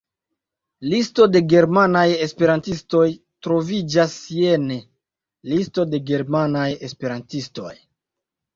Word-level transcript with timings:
Listo 0.93 1.27
de 1.35 1.41
germanaj 1.53 2.05
esperantistoj 2.27 3.03
troviĝas 3.49 4.17
jene: 4.39 4.81
Listo 5.53 5.89
de 5.93 6.03
germanaj 6.11 6.67
esperantistoj. 6.91 7.75